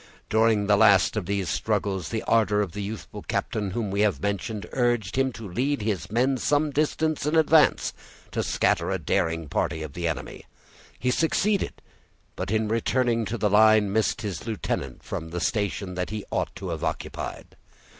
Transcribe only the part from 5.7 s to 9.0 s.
his men some distance in advance, to scatter a